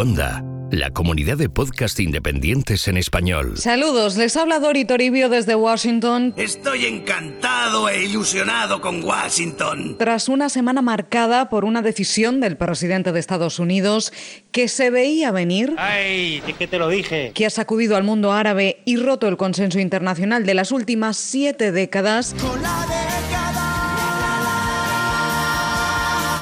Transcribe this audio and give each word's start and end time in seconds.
Onda, 0.00 0.42
la 0.70 0.88
comunidad 0.92 1.36
de 1.36 1.50
podcast 1.50 2.00
independientes 2.00 2.88
en 2.88 2.96
español. 2.96 3.58
Saludos, 3.58 4.16
les 4.16 4.34
habla 4.34 4.58
Dori 4.58 4.86
Toribio 4.86 5.28
desde 5.28 5.54
Washington. 5.54 6.32
Estoy 6.38 6.86
encantado 6.86 7.86
e 7.86 8.04
ilusionado 8.04 8.80
con 8.80 9.04
Washington. 9.04 9.98
Tras 9.98 10.30
una 10.30 10.48
semana 10.48 10.80
marcada 10.80 11.50
por 11.50 11.66
una 11.66 11.82
decisión 11.82 12.40
del 12.40 12.56
presidente 12.56 13.12
de 13.12 13.20
Estados 13.20 13.58
Unidos 13.58 14.10
que 14.52 14.68
se 14.68 14.88
veía 14.88 15.32
venir. 15.32 15.74
¡Ay! 15.76 16.42
¿Qué 16.58 16.66
te 16.66 16.78
lo 16.78 16.88
dije? 16.88 17.32
Que 17.34 17.44
ha 17.44 17.50
sacudido 17.50 17.94
al 17.94 18.04
mundo 18.04 18.32
árabe 18.32 18.80
y 18.86 18.96
roto 18.96 19.28
el 19.28 19.36
consenso 19.36 19.80
internacional 19.80 20.46
de 20.46 20.54
las 20.54 20.72
últimas 20.72 21.18
siete 21.18 21.72
décadas. 21.72 22.34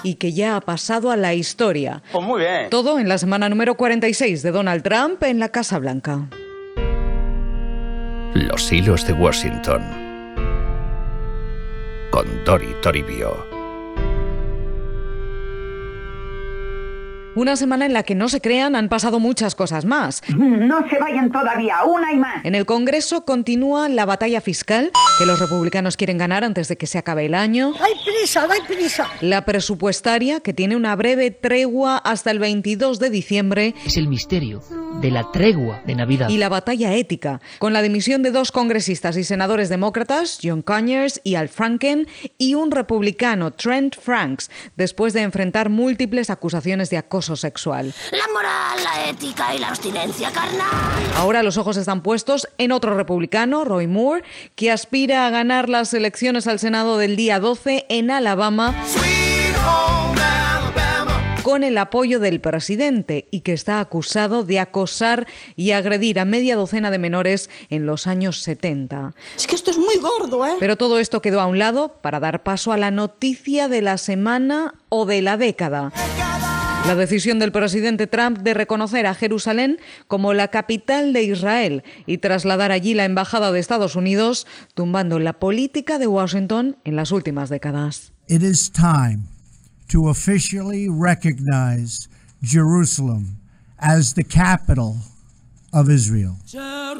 Y 0.09 0.15
que 0.15 0.33
ya 0.33 0.57
ha 0.57 0.61
pasado 0.61 1.11
a 1.11 1.17
la 1.17 1.35
historia. 1.35 2.03
Pues 2.13 2.25
muy 2.25 2.41
bien. 2.41 2.71
Todo 2.71 2.99
en 2.99 3.09
la 3.09 3.19
semana 3.19 3.49
número 3.49 3.77
46 3.77 4.43
de 4.43 4.51
Donald 4.51 4.83
Trump 4.83 5.23
en 5.23 5.39
la 5.39 5.51
Casa 5.51 5.79
Blanca. 5.79 6.29
Los 8.35 8.73
hilos 8.73 9.07
de 9.07 9.13
Washington. 9.13 9.83
Con 12.11 12.45
Dori 12.45 12.75
Toribio. 12.83 13.48
Una 17.39 17.55
semana 17.55 17.87
en 17.87 17.93
la 17.93 18.03
que 18.03 18.17
no 18.17 18.29
se 18.29 18.41
crean 18.41 18.75
han 18.75 18.89
pasado 18.89 19.21
muchas 19.21 19.55
cosas 19.55 19.85
más. 19.85 20.23
No 20.37 20.85
se 20.91 20.99
vayan 20.99 21.31
todavía, 21.31 21.85
una 21.85 22.13
y 22.13 22.17
más. 22.17 22.45
En 22.45 22.57
el 22.57 22.67
Congreso 22.67 23.25
continúa 23.25 23.89
la 23.89 24.07
batalla 24.07 24.41
fiscal 24.41 24.91
que 25.21 25.25
los 25.25 25.39
republicanos 25.39 25.97
quieren 25.97 26.19
ganar 26.19 26.43
antes 26.43 26.67
de 26.67 26.77
que 26.77 26.89
se 26.89 26.99
acabe 26.99 27.27
el 27.27 27.35
año. 27.35 27.75
¡Hay 27.81 27.93
prisa, 28.05 28.49
hay 28.51 28.61
prisa! 28.67 29.07
La 29.21 29.45
presupuestaria 29.45 30.41
que 30.41 30.53
tiene 30.53 30.75
una 30.75 30.97
breve 30.97 31.31
tregua 31.31 31.99
hasta 31.99 32.33
el 32.33 32.41
22 32.41 32.99
de 32.99 33.09
diciembre. 33.09 33.75
Es 33.87 33.97
el 33.97 34.09
misterio 34.09 34.61
de 35.01 35.11
la 35.11 35.31
tregua 35.31 35.83
de 35.87 35.95
Navidad. 35.95 36.29
Y 36.29 36.39
la 36.39 36.49
batalla 36.49 36.95
ética, 36.95 37.41
con 37.59 37.73
la 37.73 37.83
dimisión 37.83 38.23
de 38.23 38.31
dos 38.31 38.53
congresistas 38.53 39.17
y 39.17 39.25
senadores 39.25 39.69
demócratas, 39.69 40.39
John 40.43 40.63
Conyers 40.63 41.21
y 41.25 41.37
Al 41.37 41.49
Franken, 41.49 42.07
y 42.37 42.55
un 42.55 42.71
republicano, 42.71 43.53
Trent 43.53 43.97
Franks, 43.97 44.51
después 44.77 45.13
de 45.13 45.23
enfrentar 45.23 45.69
múltiples 45.69 46.31
acusaciones 46.31 46.91
de 46.91 46.99
acoso 46.99 47.37
sexual. 47.37 47.95
La 48.13 48.33
moral, 48.33 48.79
la 48.83 49.11
ética 49.11 49.55
y 49.55 49.59
la 49.59 49.69
abstinencia 49.69 50.31
carnal. 50.31 50.69
Ahora 51.17 51.43
los 51.43 51.57
ojos 51.57 51.77
están 51.77 52.03
puestos 52.03 52.49
en 52.59 52.73
otro 52.73 52.97
republicano, 52.97 53.65
Roy 53.65 53.87
Moore, 53.87 54.25
que 54.55 54.71
aspira 54.71 55.27
a 55.27 55.31
ganar 55.31 55.69
las 55.69 55.95
elecciones 55.95 56.47
al 56.47 56.59
Senado 56.59 56.99
del 56.99 57.17
día 57.17 57.41
12 57.41 57.87
en 57.89 58.11
Alabama. 58.11 58.75
Con 61.49 61.65
el 61.65 61.79
apoyo 61.79 62.21
del 62.21 62.43
presidente 62.43 63.27
y 63.31 63.41
que 63.41 63.55
está 63.55 63.81
acusado 63.81 64.45
de 64.45 64.59
acosar 64.59 65.27
y 65.57 65.71
agredir 65.71 66.21
a 66.21 66.27
media 66.27 66.57
docena 66.57 66.91
de 66.91 66.99
menores 66.99 67.49
en 67.71 67.87
los 67.87 68.07
años 68.07 68.43
70. 68.43 69.15
Es 69.35 69.47
que 69.47 69.55
esto 69.55 69.71
es 69.71 69.79
muy 69.79 69.97
gordo, 69.97 70.45
¿eh? 70.45 70.57
Pero 70.61 70.77
todo 70.77 70.99
esto 70.99 71.23
quedó 71.23 71.41
a 71.41 71.47
un 71.47 71.59
lado 71.59 71.95
para 72.03 72.21
dar 72.21 72.43
paso 72.43 72.71
a 72.71 72.77
la 72.77 72.91
noticia 72.91 73.69
de 73.69 73.81
la 73.81 73.97
semana 73.97 74.75
o 74.91 75.07
de 75.07 75.23
la 75.23 75.39
década. 75.39 75.91
La 76.87 76.95
decisión 76.95 77.39
del 77.39 77.51
presidente 77.51 78.07
Trump 78.07 78.41
de 78.41 78.53
reconocer 78.53 79.07
a 79.07 79.15
Jerusalén 79.15 79.79
como 80.07 80.35
la 80.35 80.49
capital 80.49 81.15
de 81.15 81.23
Israel 81.23 81.83
y 82.05 82.19
trasladar 82.19 82.73
allí 82.73 82.93
la 82.93 83.07
embajada 83.07 83.53
de 83.53 83.61
Estados 83.61 83.97
Unidos, 83.97 84.47
tumbando 84.75 85.19
la 85.19 85.33
política 85.33 85.99
de 85.99 86.09
Washington 86.09 86.77
en 86.85 86.95
las 86.95 87.11
últimas 87.11 87.49
décadas. 87.49 88.13
It 88.29 88.43
is 88.43 88.71
time 88.71 89.38
to 89.89 90.09
officially 90.09 90.89
recognize 90.89 92.09
Jerusalem 92.43 93.39
as 93.79 94.15
the 94.15 94.25
capital 94.25 94.99
of 95.73 95.89
Israel. 95.91 96.37
La 96.55 96.95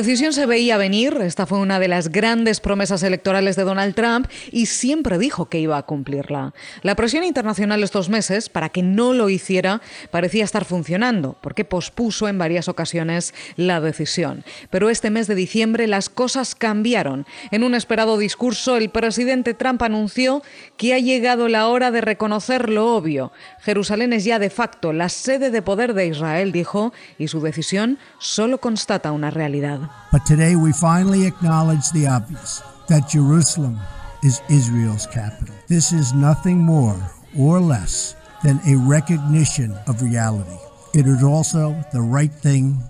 decisión 0.00 0.32
se 0.32 0.46
veía 0.46 0.78
venir, 0.78 1.18
esta 1.20 1.44
fue 1.44 1.58
una 1.58 1.78
de 1.78 1.86
las 1.86 2.08
grandes 2.08 2.60
promesas 2.60 3.02
electorales 3.02 3.54
de 3.54 3.64
Donald 3.64 3.94
Trump 3.94 4.28
y 4.50 4.64
siempre 4.64 5.18
dijo 5.18 5.50
que 5.50 5.58
iba 5.58 5.76
a 5.76 5.82
cumplirla. 5.82 6.54
La 6.80 6.94
presión 6.94 7.22
internacional 7.22 7.82
estos 7.82 8.08
meses 8.08 8.48
para 8.48 8.70
que 8.70 8.82
no 8.82 9.12
lo 9.12 9.28
hiciera 9.28 9.82
parecía 10.10 10.44
estar 10.44 10.64
funcionando, 10.64 11.36
porque 11.42 11.66
pospuso 11.66 12.28
en 12.28 12.38
varias 12.38 12.68
ocasiones 12.68 13.34
la 13.56 13.82
decisión. 13.82 14.42
Pero 14.70 14.88
este 14.88 15.10
mes 15.10 15.26
de 15.26 15.34
diciembre 15.34 15.86
las 15.86 16.08
cosas 16.08 16.54
cambiaron. 16.54 17.26
En 17.50 17.62
un 17.62 17.74
esperado 17.74 18.16
discurso, 18.16 18.78
el 18.78 18.88
presidente 18.88 19.52
Trump 19.52 19.82
anunció 19.82 20.42
que 20.78 20.94
ha 20.94 20.98
llegado 20.98 21.48
la 21.48 21.68
hora 21.68 21.90
de 21.90 22.00
reconocer 22.00 22.70
lo 22.70 22.94
obvio. 22.96 23.32
Jerusalén 23.60 24.14
es 24.14 24.24
ya 24.24 24.38
de 24.38 24.48
facto 24.48 24.94
la 24.94 25.10
sede 25.10 25.50
de 25.50 25.60
poder 25.60 25.92
de 25.92 26.06
Israel, 26.06 26.52
dijo, 26.52 26.94
y 27.18 27.28
su 27.28 27.42
decisión 27.42 27.98
solo 28.18 28.62
constata 28.62 29.12
una 29.12 29.30
realidad. 29.30 29.89
But 30.12 30.26
today 30.26 30.56
we 30.56 30.72
finally 30.72 31.26
acknowledge 31.26 31.90
the 31.92 32.06
obvious 32.06 32.62
that 32.88 33.08
Jerusalem 33.08 33.78
is 34.22 34.42
Israel's 34.48 35.06
capital. 35.06 35.54
This 35.68 35.92
is 35.92 36.12
nothing 36.12 36.58
more 36.58 36.96
or 37.38 37.60
less 37.60 38.16
than 38.42 38.60
a 38.66 38.76
recognition 38.76 39.76
of 39.86 40.02
reality. 40.02 40.58
It 40.94 41.06
is 41.06 41.22
also 41.22 41.76
the 41.92 42.00
right 42.00 42.32
thing. 42.32 42.82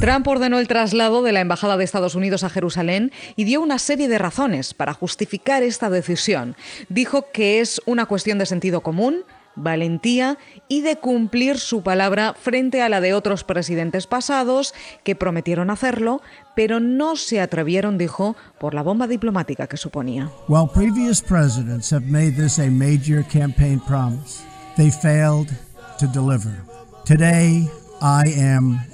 Trump 0.00 0.26
ordenó 0.26 0.58
el 0.58 0.66
traslado 0.66 1.22
de 1.22 1.30
la 1.30 1.40
Embajada 1.40 1.76
de 1.76 1.84
Estados 1.84 2.16
Unidos 2.16 2.42
a 2.42 2.50
Jerusalén 2.50 3.12
y 3.36 3.44
dio 3.44 3.60
una 3.60 3.78
serie 3.78 4.08
de 4.08 4.18
razones 4.18 4.74
para 4.74 4.92
justificar 4.92 5.62
esta 5.62 5.88
decisión. 5.88 6.56
Dijo 6.88 7.26
que 7.32 7.60
es 7.60 7.80
una 7.86 8.06
cuestión 8.06 8.38
de 8.38 8.46
sentido 8.46 8.80
común, 8.80 9.24
valentía 9.54 10.38
y 10.68 10.82
de 10.82 10.96
cumplir 10.96 11.58
su 11.58 11.82
palabra 11.82 12.34
frente 12.34 12.82
a 12.82 12.88
la 12.88 13.00
de 13.00 13.14
otros 13.14 13.44
presidentes 13.44 14.06
pasados 14.06 14.74
que 15.04 15.14
prometieron 15.14 15.70
hacerlo, 15.70 16.22
pero 16.54 16.80
no 16.80 17.16
se 17.16 17.40
atrevieron, 17.40 17.98
dijo, 17.98 18.36
por 18.58 18.74
la 18.74 18.82
bomba 18.82 19.06
diplomática 19.06 19.66
que 19.66 19.76
suponía. 19.76 20.30
While 20.48 20.68
previous 20.72 21.20
presidents 21.20 21.92
have 21.92 22.06
made 22.06 22.32
this 22.32 22.58
a 22.58 22.70
major 22.70 23.24
campaign 23.24 23.80
promise, 23.80 24.42
they 24.76 24.90
failed 24.90 25.48
to 25.98 26.06
deliver. 26.06 26.52
Today, 27.04 27.68
I 28.00 28.32
am. 28.38 28.91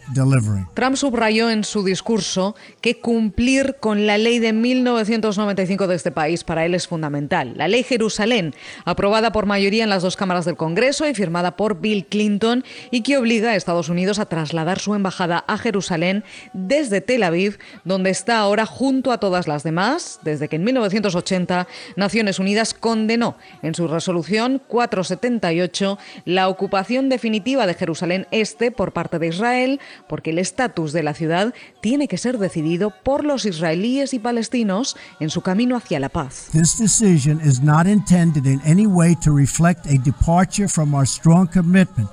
Trump 0.74 0.96
subrayó 0.96 1.50
en 1.50 1.64
su 1.64 1.84
discurso 1.84 2.56
que 2.80 2.98
cumplir 2.98 3.76
con 3.80 4.06
la 4.06 4.18
ley 4.18 4.38
de 4.38 4.52
1995 4.52 5.86
de 5.86 5.94
este 5.96 6.10
país 6.10 6.44
para 6.44 6.64
él 6.64 6.74
es 6.74 6.88
fundamental. 6.88 7.54
La 7.56 7.68
ley 7.68 7.82
Jerusalén, 7.82 8.54
aprobada 8.84 9.32
por 9.32 9.46
mayoría 9.46 9.84
en 9.84 9.90
las 9.90 10.02
dos 10.02 10.16
cámaras 10.16 10.44
del 10.44 10.56
Congreso 10.56 11.06
y 11.06 11.14
firmada 11.14 11.56
por 11.56 11.80
Bill 11.80 12.06
Clinton 12.06 12.64
y 12.90 13.02
que 13.02 13.18
obliga 13.18 13.50
a 13.50 13.56
Estados 13.56 13.88
Unidos 13.88 14.18
a 14.18 14.26
trasladar 14.26 14.78
su 14.78 14.94
embajada 14.94 15.44
a 15.46 15.58
Jerusalén 15.58 16.24
desde 16.52 17.00
Tel 17.00 17.22
Aviv, 17.22 17.58
donde 17.84 18.10
está 18.10 18.38
ahora 18.38 18.66
junto 18.66 19.12
a 19.12 19.18
todas 19.18 19.48
las 19.48 19.62
demás, 19.62 20.20
desde 20.22 20.48
que 20.48 20.56
en 20.56 20.64
1980 20.64 21.66
Naciones 21.96 22.38
Unidas 22.38 22.74
condenó 22.74 23.36
en 23.62 23.74
su 23.74 23.88
resolución 23.88 24.60
478 24.66 25.98
la 26.24 26.48
ocupación 26.48 27.08
definitiva 27.08 27.66
de 27.66 27.74
Jerusalén 27.74 28.26
Este 28.30 28.70
por 28.70 28.92
parte 28.92 29.18
de 29.18 29.28
Israel, 29.28 29.80
porque 30.08 30.30
el 30.30 30.38
estatus 30.38 30.92
de 30.92 31.02
la 31.02 31.14
ciudad 31.14 31.54
tiene 31.80 32.08
que 32.08 32.18
ser 32.18 32.38
decidido 32.38 32.92
por 33.02 33.24
los 33.24 33.44
israelíes 33.44 34.14
y 34.14 34.18
palestinos 34.18 34.96
en 35.20 35.30
su 35.30 35.42
camino 35.42 35.76
hacia 35.76 36.00
la 36.00 36.08
paz. 36.08 36.48
This 36.52 36.78
decision 36.78 37.40
is 37.40 37.60
not 37.62 37.86
intended 37.86 38.46
in 38.46 38.60
any 38.64 38.86
way 38.86 39.16
to 39.24 39.34
reflect 39.34 39.86
a 39.86 39.98
departure 39.98 40.68
from 40.68 40.94
our 40.94 41.06
strong 41.06 41.48
commitment 41.48 42.08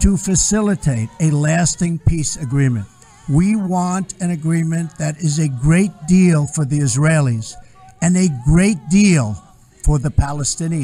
to 0.00 0.16
facilitate 0.16 1.08
a 1.20 1.30
lasting 1.30 1.98
peace 1.98 2.36
agreement. 2.36 2.86
We 3.28 3.56
want 3.56 4.14
an 4.20 4.30
agreement 4.30 4.96
that 4.98 5.16
is 5.18 5.38
a 5.38 5.48
great 5.48 5.92
deal 6.06 6.46
for 6.46 6.64
the 6.64 6.78
Israelis 6.78 7.54
and 8.00 8.16
a 8.16 8.28
great 8.46 8.78
deal 8.90 9.36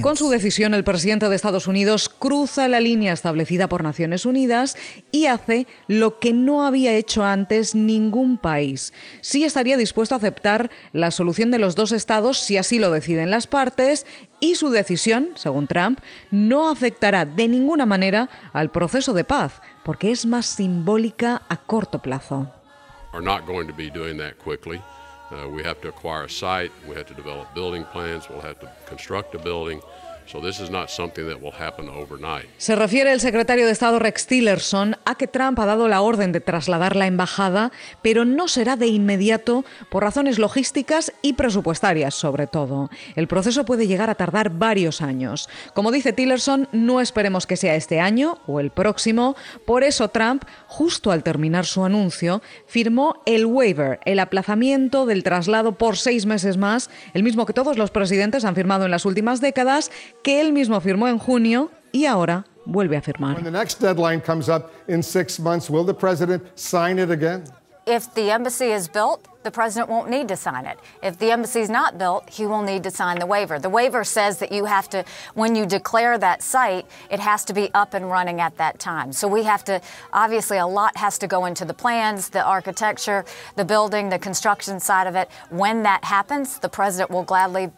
Con 0.00 0.17
su 0.17 0.29
decisión, 0.29 0.75
el 0.75 0.85
presidente 0.85 1.29
de 1.29 1.37
Estados 1.37 1.67
Unidos 1.67 2.08
cruza 2.08 2.69
la 2.69 2.81
línea 2.81 3.12
establecida 3.12 3.69
por 3.69 3.82
Naciones 3.82 4.26
Unidas 4.26 4.76
y 5.12 5.26
hace 5.26 5.67
lo 5.88 6.19
que 6.19 6.32
no 6.32 6.67
había 6.67 6.93
hecho 6.94 7.25
antes 7.25 7.75
ningún 7.75 8.38
país. 8.38 8.93
Sí 9.20 9.44
estaría 9.44 9.76
dispuesto 9.76 10.14
a 10.14 10.19
aceptar 10.19 10.70
la 10.93 11.11
solución 11.11 11.50
de 11.50 11.58
los 11.58 11.75
dos 11.75 11.93
estados 11.93 12.38
si 12.38 12.56
así 12.56 12.79
lo 12.79 12.91
deciden 12.91 13.31
las 13.31 13.46
partes 13.46 14.06
y 14.41 14.56
su 14.56 14.70
decisión, 14.70 15.31
según 15.35 15.67
Trump, 15.67 16.00
no 16.31 16.69
afectará 16.70 17.25
de 17.25 17.49
ninguna 17.49 17.87
manera 17.87 18.29
al 18.52 18.70
proceso 18.70 19.12
de 19.12 19.25
paz, 19.25 19.61
porque 19.85 20.11
es 20.11 20.26
más 20.26 20.46
simbólica 20.46 21.43
a 21.49 21.56
corto 21.56 22.00
plazo. 22.00 22.50
Uh, 25.30 25.48
we 25.48 25.62
have 25.62 25.80
to 25.80 25.88
acquire 25.88 26.24
a 26.24 26.30
site, 26.30 26.70
we 26.86 26.94
have 26.94 27.06
to 27.06 27.14
develop 27.14 27.52
building 27.54 27.84
plans, 27.84 28.28
we'll 28.28 28.40
have 28.40 28.58
to 28.60 28.70
construct 28.86 29.34
a 29.34 29.38
building. 29.38 29.80
Se 32.56 32.76
refiere 32.76 33.12
el 33.12 33.20
secretario 33.20 33.66
de 33.66 33.72
Estado 33.72 33.98
Rex 33.98 34.26
Tillerson 34.26 34.96
a 35.04 35.16
que 35.16 35.26
Trump 35.26 35.58
ha 35.58 35.66
dado 35.66 35.88
la 35.88 36.00
orden 36.00 36.32
de 36.32 36.40
trasladar 36.40 36.96
la 36.96 37.06
embajada, 37.06 37.72
pero 38.02 38.24
no 38.24 38.48
será 38.48 38.76
de 38.76 38.86
inmediato 38.86 39.64
por 39.90 40.02
razones 40.02 40.38
logísticas 40.38 41.12
y 41.22 41.34
presupuestarias, 41.34 42.14
sobre 42.14 42.46
todo. 42.46 42.90
El 43.16 43.28
proceso 43.28 43.64
puede 43.64 43.86
llegar 43.86 44.10
a 44.10 44.14
tardar 44.14 44.50
varios 44.50 45.02
años. 45.02 45.48
Como 45.74 45.92
dice 45.92 46.12
Tillerson, 46.12 46.68
no 46.72 47.00
esperemos 47.00 47.46
que 47.46 47.56
sea 47.56 47.74
este 47.74 48.00
año 48.00 48.38
o 48.46 48.60
el 48.60 48.70
próximo. 48.70 49.36
Por 49.66 49.84
eso 49.84 50.08
Trump, 50.08 50.44
justo 50.66 51.10
al 51.10 51.22
terminar 51.22 51.66
su 51.66 51.84
anuncio, 51.84 52.42
firmó 52.66 53.22
el 53.26 53.46
waiver, 53.46 54.00
el 54.04 54.18
aplazamiento 54.18 55.06
del 55.06 55.22
traslado 55.22 55.76
por 55.76 55.96
seis 55.96 56.26
meses 56.26 56.56
más, 56.56 56.90
el 57.12 57.22
mismo 57.22 57.46
que 57.46 57.52
todos 57.52 57.76
los 57.76 57.90
presidentes 57.90 58.44
han 58.44 58.54
firmado 58.54 58.84
en 58.84 58.90
las 58.90 59.04
últimas 59.04 59.40
décadas 59.40 59.90
que 60.24 60.40
él 60.40 60.52
mismo 60.52 60.80
firmó 60.80 61.06
en 61.06 61.18
junio 61.18 61.70
y 61.92 62.06
ahora 62.06 62.44
vuelve 62.64 62.96
a 62.96 63.02
firmar. 63.02 63.36
When 63.36 63.44
the 63.44 63.50
next 63.50 63.78
deadline 63.78 64.20
comes 64.20 64.48
up 64.48 64.72
in 64.88 65.02
six 65.02 65.38
months, 65.38 65.70
will 65.70 65.84
the 65.84 65.94
president 65.94 66.42
sign 66.58 66.98
it 66.98 67.10
again? 67.10 67.44
If 67.86 68.14
the 68.14 68.30
embassy 68.30 68.72
is 68.72 68.88
built, 68.88 69.28
the 69.42 69.50
president 69.50 69.90
won't 69.90 70.08
need 70.08 70.26
to 70.28 70.36
sign 70.36 70.64
it. 70.64 70.78
If 71.02 71.18
the 71.18 71.30
embassy 71.30 71.60
is 71.60 71.68
not 71.68 71.98
built, 71.98 72.30
he 72.30 72.46
will 72.46 72.62
need 72.62 72.82
to 72.84 72.90
sign 72.90 73.18
the 73.18 73.26
waiver. 73.26 73.58
The 73.58 73.68
waiver 73.68 74.02
says 74.02 74.38
that 74.38 74.50
you 74.50 74.64
have 74.64 74.88
to, 74.88 75.04
when 75.34 75.54
you 75.54 75.66
declare 75.66 76.16
that 76.16 76.42
site, 76.42 76.86
it 77.10 77.20
has 77.20 77.44
to 77.44 77.52
be 77.52 77.70
up 77.74 77.92
and 77.92 78.10
running 78.10 78.40
at 78.40 78.56
that 78.56 78.78
time. 78.78 79.12
So 79.12 79.28
we 79.28 79.42
have 79.42 79.62
to, 79.64 79.82
obviously, 80.14 80.56
a 80.56 80.66
lot 80.66 80.96
has 80.96 81.18
to 81.18 81.26
go 81.26 81.44
into 81.44 81.66
the 81.66 81.74
plans, 81.74 82.30
the 82.30 82.42
architecture, 82.42 83.26
the 83.56 83.66
building, 83.66 84.08
the 84.08 84.18
construction 84.18 84.80
side 84.80 85.06
of 85.06 85.14
it. 85.14 85.28
When 85.50 85.82
that 85.82 86.04
happens, 86.04 86.58
the 86.58 86.70
president 86.70 87.10
will 87.10 87.24
gladly 87.24 87.70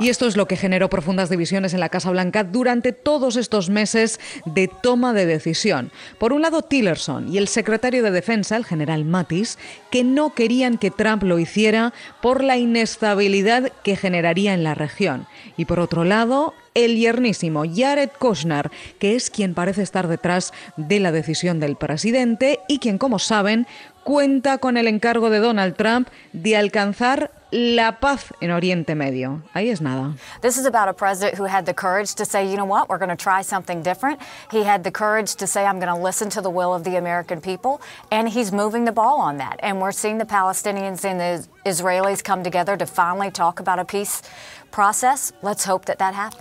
y 0.00 0.08
esto 0.10 0.26
es 0.26 0.36
lo 0.36 0.46
que 0.46 0.56
generó 0.56 0.90
profundas 0.90 1.30
divisiones 1.30 1.72
en 1.72 1.80
la 1.80 1.88
Casa 1.88 2.10
Blanca 2.10 2.44
durante 2.44 2.92
todos 2.92 3.36
estos 3.36 3.70
meses 3.70 4.20
de 4.44 4.68
toma 4.68 5.14
de 5.14 5.24
decisión. 5.24 5.90
Por 6.18 6.34
un 6.34 6.42
lado, 6.42 6.60
Tillerson 6.60 7.32
y 7.32 7.38
el 7.38 7.48
secretario 7.48 8.02
de 8.02 8.10
Defensa, 8.10 8.56
el 8.56 8.66
general 8.66 9.06
Mattis, 9.06 9.58
que 9.90 10.04
no 10.04 10.34
querían 10.34 10.76
que 10.76 10.90
Trump 10.90 11.22
lo 11.22 11.38
hiciera 11.38 11.94
por 12.20 12.44
la 12.44 12.58
inestabilidad 12.58 13.72
que 13.82 13.96
generaría 13.96 14.52
en 14.52 14.62
la 14.62 14.74
región. 14.74 15.26
Y 15.56 15.64
por 15.64 15.80
otro 15.80 16.04
lado, 16.04 16.54
el 16.74 16.96
yernísimo 16.96 17.64
Jared 17.64 18.10
Kushner, 18.18 18.70
que 18.98 19.16
es 19.16 19.30
quien 19.30 19.54
parece 19.54 19.82
estar 19.82 20.06
detrás 20.06 20.52
de 20.76 21.00
la 21.00 21.12
decisión 21.12 21.60
del 21.60 21.76
presidente 21.76 22.60
y 22.68 22.78
quien, 22.78 22.98
como 22.98 23.18
saben, 23.18 23.66
cuenta 24.04 24.58
con 24.58 24.76
el 24.76 24.88
encargo 24.88 25.30
de 25.30 25.38
Donald 25.38 25.76
Trump 25.76 26.08
de 26.32 26.56
alcanzar 26.56 27.30
la 27.50 27.98
paz 27.98 28.32
en 28.40 28.50
Oriente 28.52 28.94
Medio. 28.94 29.42
Ahí 29.54 29.70
es 29.70 29.80
nada. 29.80 30.14
This 30.40 30.56
is 30.56 30.66
about 30.66 30.88
a 30.88 30.92
president 30.92 31.36
who 31.36 31.46
had 31.46 31.66
the 31.66 31.74
courage 31.74 32.14
to 32.14 32.24
say, 32.24 32.48
you 32.48 32.56
know 32.56 32.64
what, 32.64 32.88
we're 32.88 32.98
going 32.98 33.10
to 33.10 33.16
try 33.16 33.42
something 33.42 33.82
different. 33.82 34.20
He 34.50 34.62
had 34.62 34.84
the 34.84 34.90
courage 34.90 35.34
to 35.36 35.46
say, 35.46 35.64
I'm 35.64 35.80
going 35.80 35.92
to 35.92 36.00
listen 36.00 36.30
to 36.30 36.40
the 36.40 36.50
will 36.50 36.72
of 36.72 36.84
the 36.84 36.96
American 36.96 37.40
people, 37.40 37.80
and 38.10 38.28
he's 38.28 38.52
moving 38.52 38.84
the 38.84 38.92
ball 38.92 39.20
on 39.20 39.38
that. 39.38 39.58
And 39.62 39.80
we're 39.80 39.92
seeing 39.92 40.18
the 40.18 40.24
Palestinians 40.24 41.04
and 41.04 41.18
the 41.20 41.46
Israelis 41.66 42.22
come 42.22 42.44
together 42.44 42.76
to 42.76 42.86
finally 42.86 43.30
talk 43.30 43.58
about 43.60 43.78
a 43.78 43.84
peace 43.84 44.22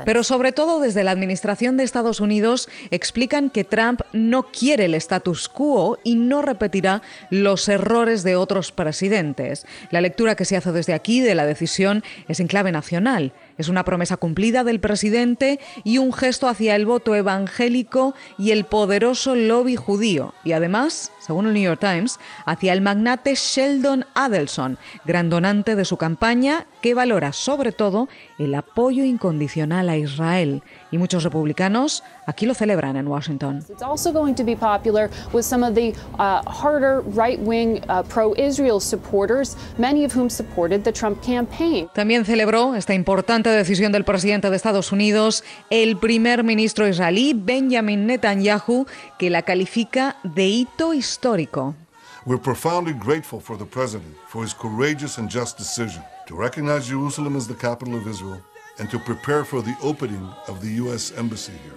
pero 0.05 0.23
sobre 0.23 0.51
todo 0.51 0.79
desde 0.79 1.03
la 1.03 1.11
administración 1.11 1.77
de 1.77 1.83
Estados 1.83 2.19
Unidos 2.19 2.69
explican 2.91 3.49
que 3.49 3.63
Trump 3.63 4.01
no 4.13 4.43
quiere 4.43 4.85
el 4.85 4.95
status 4.95 5.49
quo 5.49 5.97
y 6.03 6.15
no 6.15 6.41
repetirá 6.41 7.01
los 7.29 7.67
errores 7.67 8.23
de 8.23 8.35
otros 8.35 8.71
presidentes. 8.71 9.65
La 9.91 10.01
lectura 10.01 10.35
que 10.35 10.45
se 10.45 10.57
hace 10.57 10.71
desde 10.71 10.93
aquí 10.93 11.21
de 11.21 11.35
la 11.35 11.45
decisión 11.45 12.03
es 12.27 12.39
en 12.39 12.47
clave 12.47 12.71
nacional. 12.71 13.33
Es 13.59 13.67
una 13.67 13.83
promesa 13.83 14.15
cumplida 14.15 14.63
del 14.63 14.79
presidente 14.79 15.59
y 15.83 15.97
un 15.97 16.13
gesto 16.13 16.47
hacia 16.47 16.77
el 16.77 16.85
voto 16.85 17.13
evangélico 17.13 18.15
y 18.37 18.51
el 18.51 18.63
poderoso 18.63 19.35
lobby 19.35 19.75
judío. 19.75 20.33
Y 20.45 20.53
además, 20.53 21.11
según 21.19 21.45
el 21.45 21.53
New 21.53 21.63
York 21.63 21.81
Times, 21.81 22.21
hacia 22.45 22.71
el 22.71 22.79
magnate 22.79 23.35
Sheldon 23.35 24.05
Adelson, 24.13 24.77
gran 25.03 25.29
donante 25.29 25.75
de 25.75 25.83
su 25.83 25.97
campaña, 25.97 26.67
que 26.81 26.93
valora 26.93 27.33
sobre 27.33 27.73
todo 27.73 28.07
el 28.37 28.55
apoyo 28.55 29.03
incondicional 29.03 29.89
a 29.89 29.97
Israel. 29.97 30.63
Y 30.91 30.97
muchos 30.97 31.23
republicanos 31.23 32.03
aquí 32.25 32.45
lo 32.45 32.53
celebran 32.53 32.95
en 32.95 33.07
Washington. 33.07 33.63
It's 33.69 33.83
also 33.83 34.11
going 34.11 34.33
to 34.33 34.43
be 34.43 34.55
popular 34.55 35.09
with 35.33 35.43
some 35.43 35.65
of 35.65 35.75
the 35.75 35.93
uh, 36.17 36.41
harder 36.49 37.01
right-wing 37.15 37.81
uh, 37.87 38.03
pro-Israel 38.03 38.79
supporters, 38.79 39.55
many 39.77 40.03
of 40.03 40.15
whom 40.15 40.29
supported 40.29 40.83
the 40.83 40.91
Trump 40.91 41.21
campaign. 41.21 41.87
También 41.93 42.25
celebró 42.25 42.75
esta 42.75 42.93
importante 42.93 43.49
decisión 43.49 43.91
del 43.91 44.03
presidente 44.03 44.49
de 44.49 44.55
Estados 44.55 44.91
Unidos, 44.91 45.43
el 45.69 45.97
primer 45.97 46.43
ministro 46.43 46.87
israelí 46.87 47.33
Benjamin 47.35 48.07
Netanyahu, 48.07 48.87
que 49.17 49.29
la 49.29 49.43
califica 49.43 50.17
de 50.23 50.47
hito 50.47 50.93
histórico. 50.93 51.75
We're 52.25 52.41
profoundly 52.41 52.93
grateful 52.93 53.39
for 53.39 53.57
the 53.57 53.65
president 53.65 54.15
for 54.27 54.43
his 54.43 54.53
courageous 54.53 55.17
and 55.17 55.29
just 55.29 55.57
decision 55.57 56.03
to 56.27 56.35
recognize 56.35 56.87
Jerusalem 56.87 57.35
as 57.35 57.47
the 57.47 57.55
capital 57.55 57.95
of 57.95 58.07
Israel 58.07 58.41
and 58.79 58.89
to 58.89 58.99
prepare 58.99 59.43
for 59.43 59.61
the 59.61 59.75
opening 59.81 60.27
of 60.47 60.61
the 60.61 60.69
U.S. 60.83 61.11
Embassy 61.17 61.53
here. 61.63 61.73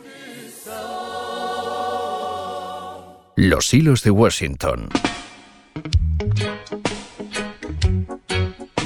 Los 3.37 3.71
hilos 3.71 4.03
de 4.03 4.11
Washington. 4.11 4.89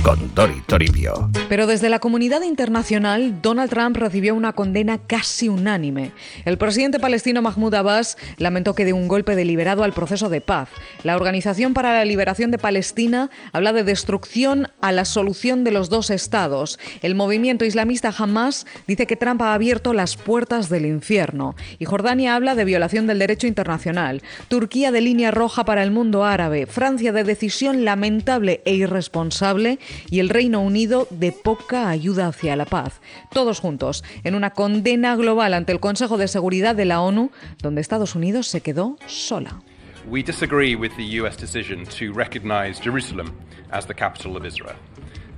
Con 0.06 0.32
Dori 0.36 0.60
Toribio. 0.64 1.28
Pero 1.48 1.66
desde 1.66 1.88
la 1.88 1.98
comunidad 1.98 2.42
internacional, 2.42 3.42
Donald 3.42 3.70
Trump 3.70 3.96
recibió 3.96 4.36
una 4.36 4.52
condena 4.52 4.98
casi 4.98 5.48
unánime. 5.48 6.12
El 6.44 6.58
presidente 6.58 7.00
palestino 7.00 7.42
Mahmoud 7.42 7.74
Abbas 7.74 8.16
lamentó 8.36 8.76
que 8.76 8.84
de 8.84 8.92
un 8.92 9.08
golpe 9.08 9.34
deliberado 9.34 9.82
al 9.82 9.92
proceso 9.92 10.28
de 10.28 10.40
paz. 10.40 10.68
La 11.02 11.16
Organización 11.16 11.74
para 11.74 11.92
la 11.92 12.04
Liberación 12.04 12.52
de 12.52 12.58
Palestina 12.58 13.30
habla 13.52 13.72
de 13.72 13.82
destrucción 13.82 14.68
a 14.80 14.92
la 14.92 15.04
solución 15.04 15.64
de 15.64 15.72
los 15.72 15.90
dos 15.90 16.10
estados. 16.10 16.78
El 17.02 17.16
movimiento 17.16 17.64
islamista 17.64 18.14
Hamas 18.16 18.64
dice 18.86 19.08
que 19.08 19.16
Trump 19.16 19.42
ha 19.42 19.54
abierto 19.54 19.92
las 19.92 20.16
puertas 20.16 20.68
del 20.68 20.86
infierno. 20.86 21.56
Y 21.80 21.84
Jordania 21.84 22.36
habla 22.36 22.54
de 22.54 22.64
violación 22.64 23.08
del 23.08 23.18
derecho 23.18 23.48
internacional. 23.48 24.22
Turquía 24.46 24.92
de 24.92 25.00
línea 25.00 25.32
roja 25.32 25.64
para 25.64 25.82
el 25.82 25.90
mundo 25.90 26.24
árabe. 26.24 26.66
Francia 26.66 27.10
de 27.10 27.24
decisión 27.24 27.84
lamentable 27.84 28.60
e 28.64 28.74
irresponsable 28.74 29.80
y 30.10 30.20
el 30.20 30.28
Reino 30.28 30.60
Unido 30.60 31.06
de 31.10 31.32
poca 31.32 31.88
ayuda 31.88 32.28
hacia 32.28 32.56
la 32.56 32.64
paz. 32.64 33.00
Todos 33.32 33.60
juntos, 33.60 34.04
en 34.24 34.34
una 34.34 34.50
condena 34.50 35.16
global 35.16 35.54
ante 35.54 35.72
el 35.72 35.80
Consejo 35.80 36.16
de 36.16 36.28
Seguridad 36.28 36.74
de 36.74 36.84
la 36.84 37.00
ONU, 37.00 37.30
donde 37.62 37.80
Estados 37.80 38.14
Unidos 38.14 38.46
se 38.48 38.60
quedó 38.60 38.96
sola. 39.06 39.60
We 40.08 40.22
disagree 40.22 40.76
with 40.76 40.92
the 40.96 41.20
US 41.20 41.36
decision 41.36 41.84
to 41.98 42.12
recognize 42.12 42.80
Jerusalem 42.80 43.32
as 43.72 43.86
the 43.86 43.94
capital 43.94 44.36
of 44.36 44.46
Israel 44.46 44.76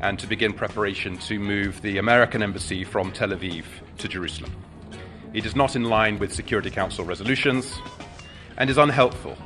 and 0.00 0.18
to 0.18 0.26
begin 0.26 0.52
preparation 0.52 1.16
to 1.28 1.38
move 1.38 1.80
the 1.80 1.98
American 1.98 2.42
embassy 2.42 2.84
from 2.84 3.10
Tel 3.12 3.30
Aviv 3.30 3.64
to 3.96 4.08
Jerusalem. 4.08 4.52
It 5.32 5.46
is 5.46 5.56
not 5.56 5.74
in 5.74 5.84
line 5.84 6.18
with 6.18 6.32
Security 6.32 6.70
Council 6.70 7.04
resolutions 7.04 7.80
and 8.58 8.68
is 8.68 8.76
unhelpful 8.76 9.36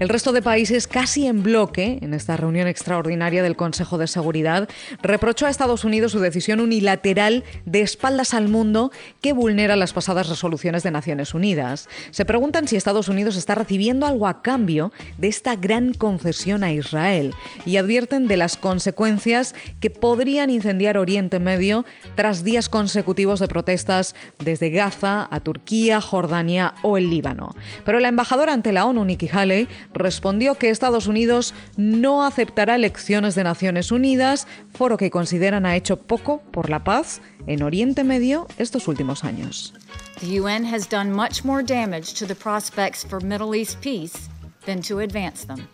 el 0.00 0.08
resto 0.08 0.32
de 0.32 0.42
países, 0.42 0.88
casi 0.88 1.26
en 1.26 1.42
bloque, 1.44 1.98
en 2.02 2.12
esta 2.12 2.36
reunión 2.36 2.66
extraordinaria 2.66 3.42
del 3.42 3.54
Consejo 3.56 3.98
de 3.98 4.08
Seguridad, 4.08 4.68
reprochó 5.00 5.46
a 5.46 5.50
Estados 5.50 5.84
Unidos 5.84 6.12
su 6.12 6.18
decisión 6.18 6.60
unilateral 6.60 7.44
de 7.66 7.82
espaldas 7.82 8.34
al 8.34 8.48
mundo 8.48 8.90
que 9.20 9.32
vulnera 9.32 9.76
las 9.76 9.92
pasadas 9.92 10.28
resoluciones 10.28 10.82
de 10.82 10.90
Naciones 10.90 11.34
Unidas. 11.34 11.88
Se 12.10 12.24
preguntan 12.24 12.66
si 12.66 12.74
Estados 12.76 13.08
Unidos 13.08 13.36
está 13.36 13.54
recibiendo 13.54 14.06
algo 14.06 14.26
a 14.26 14.42
cambio 14.42 14.92
de 15.16 15.28
esta 15.28 15.54
gran 15.54 15.94
concesión 15.94 16.64
a 16.64 16.72
Israel 16.72 17.32
y 17.64 17.76
advierten 17.76 18.26
de 18.26 18.36
las 18.36 18.56
consecuencias 18.56 19.54
que 19.80 19.90
podrían 19.90 20.50
incendiar 20.50 20.98
Oriente 20.98 21.38
Medio 21.38 21.84
tras 22.16 22.42
días 22.42 22.68
consecutivos 22.68 23.38
de 23.38 23.48
protestas 23.48 24.16
desde 24.38 24.70
Gaza 24.70 25.28
a 25.30 25.40
Turquía, 25.40 26.00
Jordania 26.00 26.74
o 26.82 26.96
el 26.96 27.10
Líbano. 27.10 27.54
Pero 27.84 28.00
la 28.00 28.08
embajadora 28.08 28.52
ante 28.52 28.72
la 28.72 28.84
ONU, 28.84 29.04
Nikki 29.04 29.28
Haley, 29.28 29.68
respondió 29.94 30.56
que 30.56 30.70
Estados 30.70 31.06
Unidos 31.06 31.54
no 31.76 32.24
aceptará 32.24 32.74
elecciones 32.74 33.34
de 33.34 33.44
Naciones 33.44 33.92
Unidas, 33.92 34.46
foro 34.74 34.96
que 34.96 35.10
consideran 35.10 35.66
ha 35.66 35.76
hecho 35.76 35.96
poco 35.96 36.42
por 36.50 36.70
la 36.70 36.84
paz 36.84 37.20
en 37.46 37.62
Oriente 37.62 38.04
Medio 38.04 38.46
estos 38.58 38.88
últimos 38.88 39.24
años. 39.24 39.74
The 40.20 40.40
UN 40.40 40.64
has 40.64 40.88
done 40.88 41.12
much 41.12 41.44
more 41.44 41.62
damage 41.62 42.14
to 42.14 42.26
the 42.26 42.34
prospects 42.34 43.04
for 43.04 43.22
Middle 43.22 43.54
East 43.54 43.80
peace 43.80 44.28
than 44.66 44.82
to 44.82 44.98
advance 44.98 45.46
them. 45.46 45.68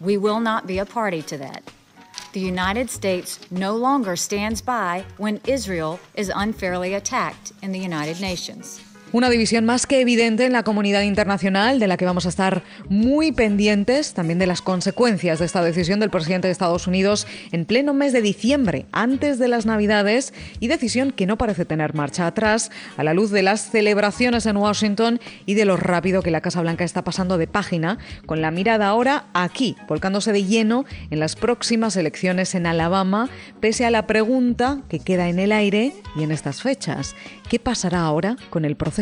We 0.00 0.16
will 0.16 0.40
not 0.40 0.66
be 0.66 0.78
a 0.78 0.86
party 0.86 1.22
to 1.22 1.36
that. 1.38 1.62
The 2.32 2.40
United 2.40 2.88
States 2.88 3.38
no 3.50 3.76
longer 3.76 4.16
stands 4.16 4.62
by 4.62 5.04
when 5.18 5.40
Israel 5.46 6.00
is 6.14 6.32
unfairly 6.34 6.94
attacked 6.94 7.52
in 7.62 7.72
the 7.72 7.78
United 7.78 8.20
Nations. 8.22 8.80
Una 9.12 9.28
división 9.28 9.66
más 9.66 9.86
que 9.86 10.00
evidente 10.00 10.46
en 10.46 10.54
la 10.54 10.62
comunidad 10.62 11.02
internacional, 11.02 11.78
de 11.78 11.86
la 11.86 11.98
que 11.98 12.06
vamos 12.06 12.24
a 12.24 12.30
estar 12.30 12.62
muy 12.88 13.30
pendientes, 13.30 14.14
también 14.14 14.38
de 14.38 14.46
las 14.46 14.62
consecuencias 14.62 15.38
de 15.38 15.44
esta 15.44 15.62
decisión 15.62 16.00
del 16.00 16.08
presidente 16.08 16.48
de 16.48 16.52
Estados 16.52 16.86
Unidos 16.86 17.26
en 17.50 17.66
pleno 17.66 17.92
mes 17.92 18.14
de 18.14 18.22
diciembre, 18.22 18.86
antes 18.90 19.38
de 19.38 19.48
las 19.48 19.66
Navidades, 19.66 20.32
y 20.60 20.68
decisión 20.68 21.10
que 21.10 21.26
no 21.26 21.36
parece 21.36 21.66
tener 21.66 21.92
marcha 21.92 22.26
atrás 22.26 22.70
a 22.96 23.04
la 23.04 23.12
luz 23.12 23.30
de 23.30 23.42
las 23.42 23.70
celebraciones 23.70 24.46
en 24.46 24.56
Washington 24.56 25.20
y 25.44 25.52
de 25.52 25.66
lo 25.66 25.76
rápido 25.76 26.22
que 26.22 26.30
la 26.30 26.40
Casa 26.40 26.62
Blanca 26.62 26.84
está 26.84 27.04
pasando 27.04 27.36
de 27.36 27.46
página, 27.46 27.98
con 28.24 28.40
la 28.40 28.50
mirada 28.50 28.86
ahora 28.86 29.26
aquí, 29.34 29.76
volcándose 29.88 30.32
de 30.32 30.44
lleno 30.44 30.86
en 31.10 31.20
las 31.20 31.36
próximas 31.36 31.98
elecciones 31.98 32.54
en 32.54 32.64
Alabama, 32.64 33.28
pese 33.60 33.84
a 33.84 33.90
la 33.90 34.06
pregunta 34.06 34.80
que 34.88 35.00
queda 35.00 35.28
en 35.28 35.38
el 35.38 35.52
aire 35.52 35.92
y 36.16 36.22
en 36.22 36.30
estas 36.32 36.62
fechas. 36.62 37.14
¿Qué 37.50 37.58
pasará 37.58 38.00
ahora 38.00 38.38
con 38.48 38.64
el 38.64 38.76
proceso 38.76 39.01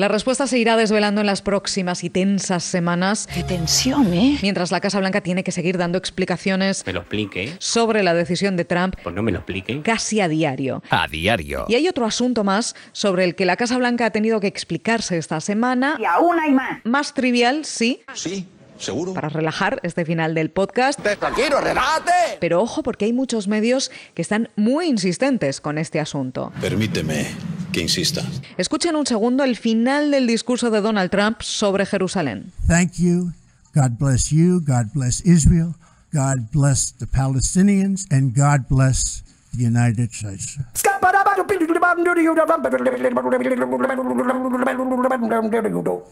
La 0.00 0.08
respuesta 0.08 0.46
se 0.46 0.58
irá 0.58 0.78
desvelando 0.78 1.20
en 1.20 1.26
las 1.26 1.42
próximas 1.42 2.04
y 2.04 2.08
tensas 2.08 2.64
semanas. 2.64 3.28
¡Qué 3.34 3.44
tensión, 3.44 4.14
eh! 4.14 4.38
Mientras 4.40 4.70
la 4.70 4.80
Casa 4.80 4.98
Blanca 4.98 5.20
tiene 5.20 5.44
que 5.44 5.52
seguir 5.52 5.76
dando 5.76 5.98
explicaciones 5.98 6.86
me 6.86 6.94
lo 6.94 7.00
explique. 7.00 7.52
sobre 7.58 8.02
la 8.02 8.14
decisión 8.14 8.56
de 8.56 8.64
Trump. 8.64 8.94
Pues 9.02 9.14
no 9.14 9.22
me 9.22 9.30
lo 9.30 9.40
explique. 9.40 9.82
Casi 9.82 10.22
a 10.22 10.28
diario. 10.28 10.82
A 10.88 11.06
diario. 11.06 11.66
Y 11.68 11.74
hay 11.74 11.86
otro 11.86 12.06
asunto 12.06 12.44
más 12.44 12.74
sobre 12.92 13.24
el 13.24 13.34
que 13.34 13.44
la 13.44 13.56
Casa 13.56 13.76
Blanca 13.76 14.06
ha 14.06 14.10
tenido 14.10 14.40
que 14.40 14.46
explicarse 14.46 15.18
esta 15.18 15.38
semana. 15.42 15.98
Y 16.00 16.06
aún 16.06 16.40
hay 16.40 16.52
más. 16.52 16.80
Más 16.84 17.12
trivial, 17.12 17.66
sí. 17.66 18.00
Sí. 18.14 18.46
¿Seguro? 18.78 19.12
Para 19.12 19.28
relajar 19.28 19.80
este 19.82 20.06
final 20.06 20.34
del 20.34 20.48
podcast. 20.48 20.98
Tranquilo, 20.98 21.60
relájate. 21.60 22.38
Pero 22.40 22.62
ojo, 22.62 22.82
porque 22.82 23.04
hay 23.04 23.12
muchos 23.12 23.48
medios 23.48 23.90
que 24.14 24.22
están 24.22 24.48
muy 24.56 24.86
insistentes 24.86 25.60
con 25.60 25.76
este 25.76 26.00
asunto. 26.00 26.54
Permíteme 26.58 27.26
que 27.70 27.80
insista. 27.80 28.22
Escuchen 28.56 28.96
un 28.96 29.06
segundo 29.06 29.44
el 29.44 29.56
final 29.56 30.10
del 30.10 30.26
discurso 30.26 30.70
de 30.70 30.80
Donald 30.80 31.10
Trump 31.10 31.42
sobre 31.42 31.86
Jerusalén. 31.86 32.52
Thank 32.66 32.94
you. 32.94 33.32
God 33.74 33.98
bless 33.98 34.30
you. 34.30 34.60
God 34.60 34.92
bless 34.92 35.20
Israel. 35.24 35.74
God 36.12 36.50
bless 36.52 36.92
the 36.92 37.06
Palestinians. 37.06 38.06
And 38.10 38.34
God 38.36 38.66
bless 38.68 39.22
United 39.54 40.10
States. 40.12 40.58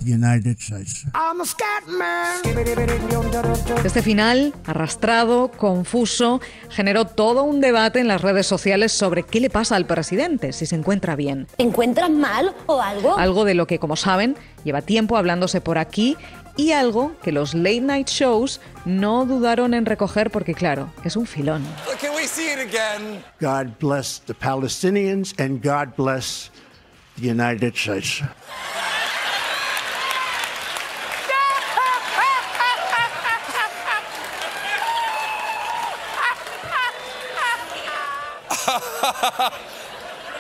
United 0.03 0.57
States. 0.59 1.07
Este 3.85 4.03
final, 4.03 4.55
arrastrado, 4.67 5.51
confuso, 5.51 6.41
generó 6.69 7.07
todo 7.07 7.45
un 7.45 7.61
debate 7.61 8.01
en 8.01 8.09
las 8.09 8.23
redes 8.23 8.47
sociales 8.47 8.93
sobre 8.93 9.23
qué 9.23 9.41
le 9.41 9.51
pasa 9.51 9.77
al 9.77 9.87
presidente, 9.87 10.53
si 10.53 10.67
se 10.67 10.75
encuentra 10.77 11.17
bien. 11.17 11.47
¿Encuentras 11.59 12.11
mal 12.11 12.55
o 12.67 12.81
algo? 12.81 13.17
Algo 13.19 13.45
de 13.45 13.55
lo 13.55 13.67
que, 13.67 13.79
como 13.79 13.97
saben, 13.97 14.37
lleva 14.65 14.83
tiempo 14.83 15.17
hablándose 15.17 15.61
por 15.61 15.79
aquí 15.79 16.17
y 16.59 16.73
algo 16.73 17.17
que 17.23 17.33
los 17.33 17.55
late 17.55 17.81
night 17.81 18.09
shows 18.09 18.61
no 18.85 19.25
dudaron 19.25 19.73
en 19.73 19.87
recoger 19.87 20.31
porque, 20.31 20.55
claro, 20.55 20.93
es 21.05 21.17
un 21.17 21.27
filón. 21.27 21.65
God 23.41 23.79
bless 23.81 24.21
the 24.27 24.35
Palestinians 24.35 25.33
and 25.39 25.63
God 25.63 25.95
bless 25.97 26.51
the 27.17 27.31
United 27.31 27.75
States. 27.75 28.23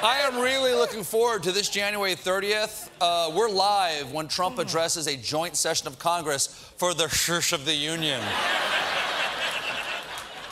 I 0.00 0.20
am 0.20 0.38
really 0.38 0.74
looking 0.74 1.02
forward 1.02 1.42
to 1.42 1.50
this 1.50 1.68
January 1.68 2.14
30th. 2.14 2.88
Uh, 3.00 3.32
we're 3.34 3.48
live 3.48 4.12
when 4.12 4.28
Trump 4.28 4.60
addresses 4.60 5.08
a 5.08 5.16
joint 5.16 5.56
session 5.56 5.88
of 5.88 5.98
Congress 5.98 6.46
for 6.76 6.94
the 6.94 7.08
Church 7.08 7.52
of 7.52 7.64
the 7.64 7.74
Union. 7.74 8.20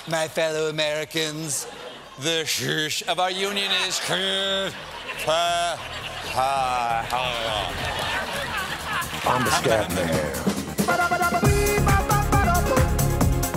My 0.08 0.26
fellow 0.26 0.68
Americans, 0.68 1.68
the 2.18 2.42
Church 2.44 3.04
of 3.04 3.20
our 3.20 3.30
Union 3.30 3.70
is. 3.86 4.00
I'm 9.28 9.44
the 9.44 9.50
scat 9.50 9.88
man. 9.94 10.35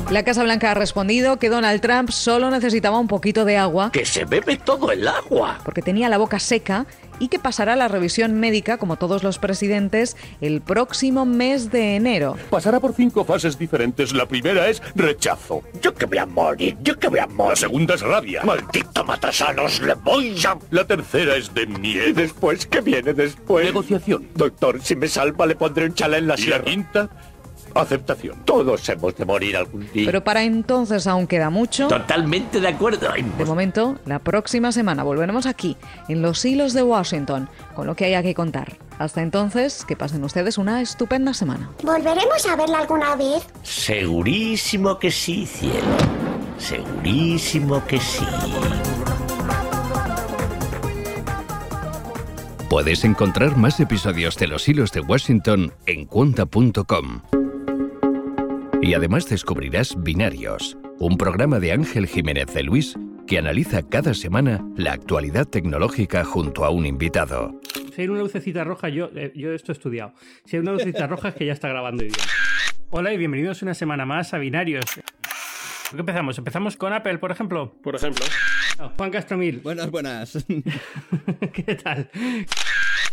La 0.10 0.24
Casa 0.24 0.42
Blanca 0.42 0.72
ha 0.72 0.74
respondido 0.74 1.38
que 1.38 1.50
Donald 1.50 1.82
Trump 1.82 2.10
solo 2.10 2.50
necesitaba 2.50 2.98
un 2.98 3.08
poquito 3.08 3.46
de 3.46 3.58
agua. 3.58 3.92
Que 3.92 4.08
se 4.08 4.26
bebe 4.26 4.58
todo 4.58 4.92
el 4.92 5.08
agua. 5.08 5.60
Porque 5.64 5.84
tenía 5.84 6.10
la 6.10 6.18
boca 6.18 6.40
seca 6.40 6.88
y 7.20 7.28
que 7.28 7.38
pasará 7.38 7.76
la 7.76 7.88
revisión 7.88 8.34
médica, 8.40 8.78
como 8.78 8.96
todos 8.96 9.22
los 9.22 9.38
presidentes, 9.38 10.18
el 10.42 10.62
próximo 10.62 11.28
mes 11.28 11.70
de 11.70 11.96
enero. 11.96 12.38
Pasará 12.50 12.80
por 12.80 12.96
cinco 12.96 13.24
fases 13.24 13.60
diferentes. 13.60 14.12
La 14.12 14.26
primera 14.26 14.68
es 14.68 14.82
rechazo. 14.96 15.62
Yo 15.80 15.94
que 15.94 16.08
voy 16.08 16.18
a 16.18 16.26
morir, 16.26 16.76
yo 16.82 16.98
que 16.98 17.08
voy 17.08 17.20
a 17.20 17.28
morir. 17.28 17.52
La 17.52 17.56
segunda 17.58 17.94
es 17.94 18.02
rabia. 18.02 18.42
Maldito 18.44 19.04
matasanos, 19.06 19.80
le 19.80 19.94
voy 19.94 20.36
a... 20.44 20.58
La 20.72 20.86
tercera 20.86 21.36
es 21.36 21.54
de 21.54 21.68
miedo. 21.68 22.08
¿Y 22.08 22.14
después 22.14 22.66
qué 22.66 22.82
viene 22.82 23.14
después? 23.14 23.64
Negociación. 23.66 24.28
Doctor, 24.34 24.82
si 24.82 24.96
me 24.96 25.08
salva 25.08 25.46
le 25.46 25.56
pondré 25.56 25.86
un 25.86 25.94
chala 25.94 26.18
en 26.18 26.28
la 26.28 26.34
y 26.34 26.38
sierra. 26.42 26.58
la 26.60 26.64
quinta, 26.64 27.10
aceptación. 27.76 28.38
Todos 28.46 28.88
hemos 28.90 29.16
de 29.16 29.26
morir 29.26 29.58
algún 29.58 29.90
día. 29.92 30.06
Pero 30.06 30.24
para 30.24 30.44
entonces 30.44 31.08
aún 31.08 31.28
queda 31.28 31.50
mucho. 31.50 31.88
Totalmente 31.88 32.60
de 32.60 32.68
acuerdo. 32.68 33.10
De 33.38 33.46
momento, 33.46 33.98
la 34.06 34.20
próxima 34.20 34.72
semana 34.72 35.04
volveremos 35.04 35.46
aquí, 35.46 35.78
en 36.08 36.22
los 36.22 36.44
hilos 36.46 36.74
de 36.74 36.84
Washington, 36.84 37.50
con 37.76 37.88
lo 37.88 37.96
que 37.96 38.06
haya 38.06 38.24
que 38.24 38.34
contar. 38.34 38.78
Hasta 38.98 39.22
entonces, 39.22 39.86
que 39.86 39.96
pasen 39.96 40.24
ustedes 40.24 40.58
una 40.58 40.82
estupenda 40.82 41.34
semana. 41.34 41.70
¿Volveremos 41.84 42.46
a 42.46 42.56
verla 42.56 42.80
alguna 42.80 43.16
vez? 43.16 43.48
Segurísimo 43.64 45.00
que 45.00 45.10
sí, 45.10 45.46
cielo. 45.46 45.98
Segurísimo 46.58 47.86
que 47.86 48.00
sí. 48.00 48.26
Puedes 52.70 53.04
encontrar 53.04 53.58
más 53.58 53.80
episodios 53.80 54.36
de 54.38 54.48
Los 54.48 54.70
Hilos 54.70 54.92
de 54.92 55.02
Washington 55.02 55.74
en 55.88 56.06
cuonta.com. 56.06 57.39
Y 58.82 58.94
además 58.94 59.28
descubrirás 59.28 60.02
Binarios, 60.02 60.78
un 61.00 61.18
programa 61.18 61.60
de 61.60 61.74
Ángel 61.74 62.08
Jiménez 62.08 62.48
de 62.54 62.64
Luis 62.64 62.96
que 63.28 63.38
analiza 63.38 63.84
cada 63.84 64.14
semana 64.14 64.66
la 64.78 64.94
actualidad 64.94 65.46
tecnológica 65.46 66.24
junto 66.24 66.64
a 66.64 66.70
un 66.70 66.86
invitado. 66.86 67.60
Si 67.94 68.02
hay 68.02 68.08
una 68.08 68.22
lucecita 68.22 68.64
roja, 68.64 68.88
yo, 68.88 69.10
eh, 69.16 69.34
yo 69.36 69.52
esto 69.52 69.72
he 69.72 69.74
estudiado. 69.74 70.14
Si 70.46 70.56
hay 70.56 70.62
una 70.62 70.72
lucecita 70.72 71.08
roja 71.08 71.30
es 71.30 71.36
que 71.36 71.46
ya 71.46 71.54
está 71.54 71.68
grabando 71.68 72.04
bien. 72.04 72.16
Hola 72.90 73.14
y 73.14 73.18
bienvenidos 73.18 73.62
una 73.62 73.74
semana 73.74 74.06
más 74.06 74.34
a 74.34 74.38
Binarios. 74.38 74.86
¿Por 74.96 75.98
qué 75.98 76.00
empezamos? 76.00 76.38
¿Empezamos 76.38 76.78
con 76.78 76.94
Apple, 76.94 77.18
por 77.18 77.32
ejemplo? 77.32 77.76
Por 77.84 77.96
ejemplo. 77.96 78.26
Juan 78.96 79.12
Castromil. 79.12 79.60
Buenas, 79.60 79.92
buenas. 79.92 80.46
¿Qué 81.54 81.76
tal? 81.76 82.10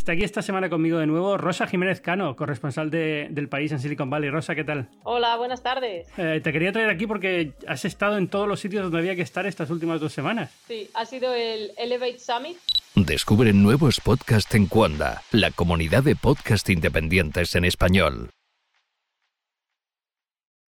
Está 0.06 0.12
aquí 0.12 0.22
esta 0.22 0.40
semana 0.40 0.70
conmigo 0.70 0.98
de 0.98 1.06
nuevo 1.08 1.36
Rosa 1.36 1.66
Jiménez 1.66 2.00
Cano, 2.00 2.36
corresponsal 2.36 2.90
de- 2.90 3.26
del 3.32 3.48
país 3.48 3.72
en 3.72 3.80
Silicon 3.80 4.08
Valley. 4.08 4.30
Rosa, 4.30 4.54
¿qué 4.54 4.62
tal? 4.62 4.88
Hola, 5.02 5.36
buenas 5.36 5.64
tardes. 5.64 6.06
Eh, 6.16 6.40
te 6.44 6.52
quería 6.52 6.70
traer 6.70 6.90
aquí 6.90 7.08
porque 7.08 7.54
has 7.66 7.84
estado 7.84 8.16
en 8.16 8.28
todos 8.28 8.46
los 8.46 8.60
sitios 8.60 8.84
donde 8.84 8.98
había 9.00 9.16
que 9.16 9.22
estar 9.22 9.46
estas 9.46 9.68
últimas 9.68 10.00
dos 10.00 10.12
semanas. 10.12 10.52
Sí, 10.68 10.88
ha 10.94 11.04
sido 11.06 11.34
el 11.34 11.72
Elevate 11.76 12.20
Summit. 12.20 12.56
Descubre 12.94 13.52
nuevos 13.52 13.98
podcasts 14.00 14.54
en 14.54 14.66
Cuonda, 14.66 15.22
la 15.32 15.50
comunidad 15.50 16.04
de 16.04 16.14
podcast 16.14 16.70
independientes 16.70 17.56
en 17.56 17.64
español. 17.64 18.30